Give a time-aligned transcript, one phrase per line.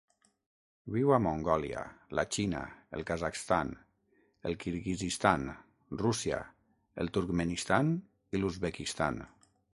[0.93, 1.83] Viu a Mongòlia,
[2.19, 2.61] la Xina,
[2.99, 3.75] el Kazakhstan,
[4.51, 5.47] el Kirguizistan,
[6.03, 6.41] Rússia,
[7.05, 7.95] el Turkmenistan
[8.39, 9.25] i l'Uzbekistan.